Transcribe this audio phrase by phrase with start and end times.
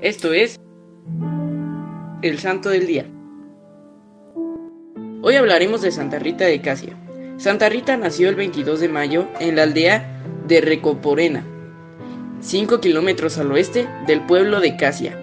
[0.00, 0.60] Esto es
[2.22, 3.04] el Santo del Día.
[5.22, 6.96] Hoy hablaremos de Santa Rita de Casia.
[7.36, 11.44] Santa Rita nació el 22 de mayo en la aldea de Recoporena,
[12.40, 15.18] 5 kilómetros al oeste del pueblo de Casia.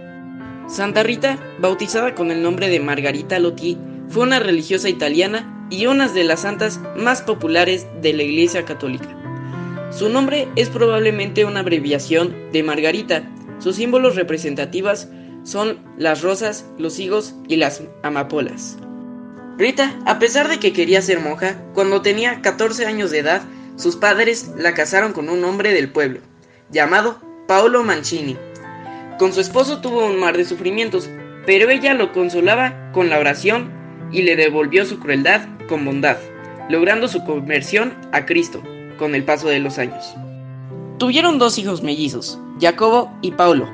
[0.67, 3.77] Santa Rita, bautizada con el nombre de Margarita Lotti,
[4.09, 9.07] fue una religiosa italiana y una de las santas más populares de la Iglesia Católica.
[9.91, 13.31] Su nombre es probablemente una abreviación de Margarita.
[13.65, 15.09] Sus símbolos representativas
[15.43, 18.77] son las rosas, los higos y las amapolas.
[19.57, 23.41] Rita, a pesar de que quería ser monja, cuando tenía 14 años de edad,
[23.75, 26.19] sus padres la casaron con un hombre del pueblo,
[26.69, 28.37] llamado Paolo Mancini.
[29.17, 31.09] Con su esposo tuvo un mar de sufrimientos,
[31.47, 33.71] pero ella lo consolaba con la oración
[34.11, 36.17] y le devolvió su crueldad con bondad,
[36.69, 38.61] logrando su conversión a Cristo
[38.99, 40.15] con el paso de los años.
[40.97, 43.67] Tuvieron dos hijos mellizos, Jacobo y Paulo.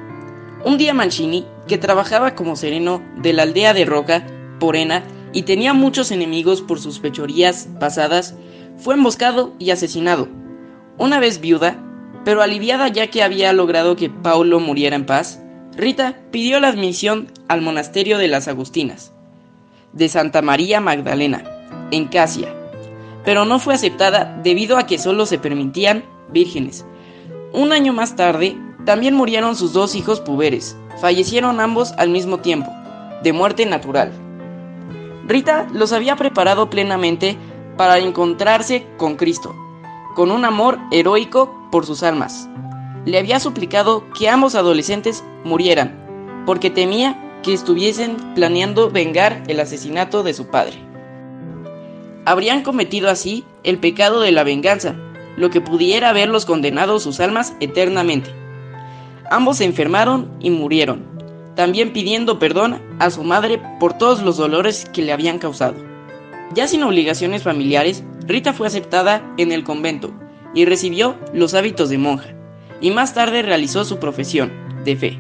[0.66, 4.26] Un día Mancini, que trabajaba como sereno de la aldea de Roca,
[4.60, 8.34] Porena, y tenía muchos enemigos por sus fechorías pasadas,
[8.78, 10.30] fue emboscado y asesinado.
[10.98, 11.78] Una vez viuda,
[12.26, 15.40] pero aliviada ya que había logrado que Paulo muriera en paz,
[15.78, 19.14] Rita pidió la admisión al monasterio de las Agustinas,
[19.94, 21.44] de Santa María Magdalena,
[21.92, 22.52] en Casia,
[23.24, 26.84] pero no fue aceptada debido a que solo se permitían vírgenes.
[27.54, 32.72] Un año más tarde, también murieron sus dos hijos puberes, fallecieron ambos al mismo tiempo,
[33.24, 34.12] de muerte natural.
[35.28, 37.38] Rita los había preparado plenamente
[37.78, 39.56] para encontrarse con Cristo,
[40.16, 42.48] con un amor heroico por sus almas.
[43.06, 50.24] Le había suplicado que ambos adolescentes murieran, porque temía que estuviesen planeando vengar el asesinato
[50.24, 50.92] de su padre
[52.26, 54.96] habrían cometido así el pecado de la venganza,
[55.42, 58.30] lo que pudiera haberlos condenado sus almas eternamente.
[59.32, 61.04] Ambos se enfermaron y murieron,
[61.56, 65.76] también pidiendo perdón a su madre por todos los dolores que le habían causado.
[66.54, 70.14] Ya sin obligaciones familiares, Rita fue aceptada en el convento
[70.54, 72.36] y recibió los hábitos de monja,
[72.80, 74.52] y más tarde realizó su profesión
[74.86, 75.20] de fe.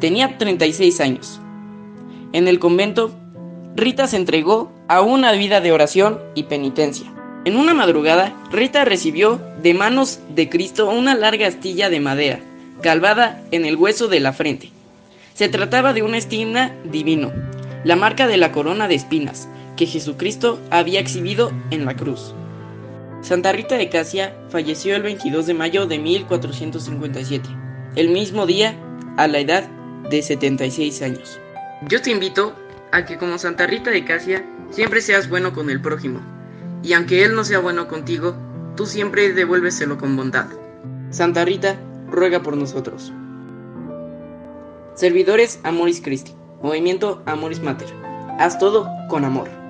[0.00, 1.40] Tenía 36 años.
[2.34, 3.10] En el convento
[3.74, 7.11] Rita se entregó a una vida de oración y penitencia.
[7.44, 12.38] En una madrugada, Rita recibió de manos de Cristo una larga astilla de madera,
[12.82, 14.70] calvada en el hueso de la frente.
[15.34, 17.32] Se trataba de una estigma divino,
[17.82, 22.32] la marca de la corona de espinas que Jesucristo había exhibido en la cruz.
[23.22, 27.48] Santa Rita de Casia falleció el 22 de mayo de 1457,
[27.96, 28.76] el mismo día
[29.16, 29.68] a la edad
[30.08, 31.40] de 76 años.
[31.88, 32.54] Yo te invito
[32.92, 36.20] a que como Santa Rita de Casia siempre seas bueno con el prójimo,
[36.82, 38.34] y aunque él no sea bueno contigo,
[38.76, 40.46] tú siempre devuélveselo con bondad.
[41.10, 41.78] Santa Rita,
[42.10, 43.12] ruega por nosotros.
[44.94, 47.88] Servidores Amoris Christi, Movimiento Amoris Mater.
[48.38, 49.61] Haz todo con amor.